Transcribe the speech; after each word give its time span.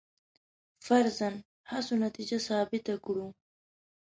فرضاً 0.85 1.29
هڅو 1.71 1.93
نتیجه 2.05 2.37
ثابته 2.47 2.93
کړو. 3.05 3.27